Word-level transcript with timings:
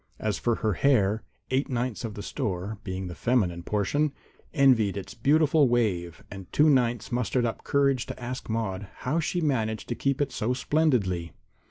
As 0.17 0.39
for 0.39 0.55
her 0.65 0.73
hair, 0.73 1.21
eight 1.51 1.69
ninths 1.69 2.03
of 2.03 2.15
the 2.15 2.23
store, 2.23 2.79
being 2.83 3.05
the 3.05 3.13
feminine 3.13 3.61
portion, 3.61 4.13
envied 4.51 4.97
its 4.97 5.13
beautiful 5.13 5.67
wave, 5.69 6.23
and 6.31 6.51
two 6.51 6.71
ninths 6.71 7.11
mustered 7.11 7.45
up 7.45 7.63
courage 7.63 8.07
to 8.07 8.19
ask 8.19 8.49
Maude 8.49 8.87
how 9.05 9.19
she 9.19 9.41
managed 9.41 9.87
to 9.89 9.93
keep 9.95 10.19
it 10.19 10.31
so 10.31 10.55
splendidly. 10.55 11.33